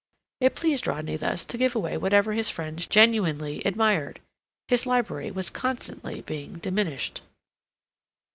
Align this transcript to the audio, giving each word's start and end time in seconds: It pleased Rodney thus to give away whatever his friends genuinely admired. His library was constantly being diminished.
It 0.39 0.55
pleased 0.55 0.87
Rodney 0.87 1.15
thus 1.15 1.45
to 1.45 1.59
give 1.59 1.75
away 1.75 1.95
whatever 1.95 2.33
his 2.33 2.49
friends 2.49 2.87
genuinely 2.87 3.61
admired. 3.65 4.19
His 4.67 4.87
library 4.87 5.29
was 5.29 5.51
constantly 5.51 6.21
being 6.23 6.53
diminished. 6.53 7.21